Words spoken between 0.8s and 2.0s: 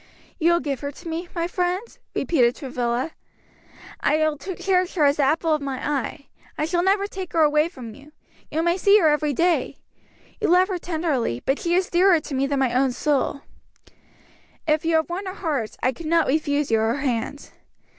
to me, my friend?"